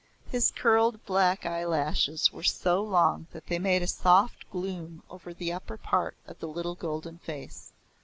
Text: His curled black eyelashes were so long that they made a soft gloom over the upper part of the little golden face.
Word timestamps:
His 0.31 0.49
curled 0.49 1.05
black 1.05 1.45
eyelashes 1.45 2.33
were 2.33 2.41
so 2.41 2.81
long 2.81 3.27
that 3.33 3.45
they 3.45 3.59
made 3.59 3.83
a 3.83 3.87
soft 3.87 4.49
gloom 4.49 5.03
over 5.11 5.31
the 5.31 5.53
upper 5.53 5.77
part 5.77 6.17
of 6.25 6.39
the 6.39 6.47
little 6.47 6.73
golden 6.73 7.19
face. 7.19 7.71